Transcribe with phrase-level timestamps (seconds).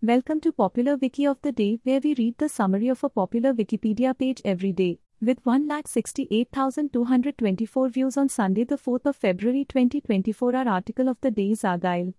[0.00, 3.52] Welcome to Popular Wiki of the Day, where we read the summary of a popular
[3.52, 5.00] Wikipedia page every day.
[5.20, 11.50] With 1,68,224 views on Sunday, the 4th of February 2024, our article of the day
[11.50, 12.14] is Argylle.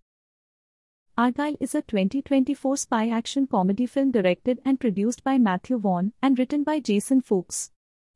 [1.18, 6.38] Argylle is a 2024 spy action comedy film directed and produced by Matthew Vaughn and
[6.38, 7.72] written by Jason Fuchs.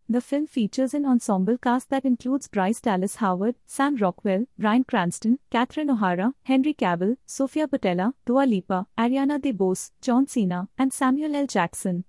[0.09, 5.39] The film features an ensemble cast that includes Bryce Dallas Howard, Sam Rockwell, Bryan Cranston,
[5.49, 11.47] Catherine O'Hara, Henry Cavill, Sofia Boutella, Dua Lipa, Ariana DeBose, John Cena, and Samuel L.
[11.47, 12.03] Jackson.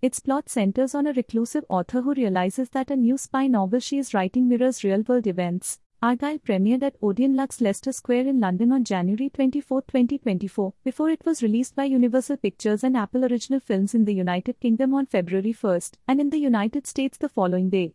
[0.00, 3.98] Its plot centers on a reclusive author who realizes that a new spy novel she
[3.98, 5.80] is writing mirrors real world events.
[6.04, 11.24] Argylle premiered at Odeon Luxe Leicester Square in London on January 24, 2024, before it
[11.24, 15.52] was released by Universal Pictures and Apple Original Films in the United Kingdom on February
[15.52, 17.94] 1, and in the United States the following day.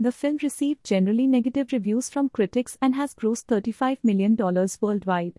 [0.00, 4.34] The film received generally negative reviews from critics and has grossed $35 million
[4.80, 5.34] worldwide.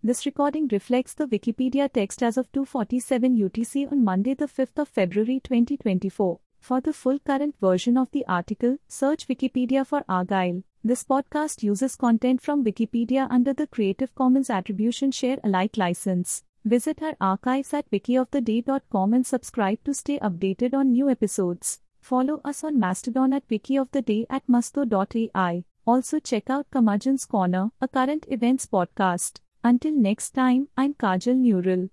[0.00, 4.88] This recording reflects the Wikipedia text as of 2:47 UTC on Monday the 5th of
[5.00, 6.38] February 2024.
[6.60, 10.62] For the full current version of the article, search Wikipedia for Argylle.
[10.86, 16.42] This podcast uses content from Wikipedia under the Creative Commons Attribution Share Alike license.
[16.62, 21.80] Visit our archives at wikioftheday.com and subscribe to stay updated on new episodes.
[22.02, 25.64] Follow us on Mastodon at wikioftheday at masto.ai.
[25.86, 29.40] Also check out Curmudgeon's Corner, a current events podcast.
[29.62, 31.88] Until next time, I'm Kajal Neural.